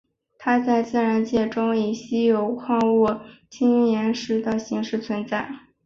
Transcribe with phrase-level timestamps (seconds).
[0.39, 3.05] 它在自然界中以稀有矿物
[3.51, 5.59] 羟铟石的形式存在。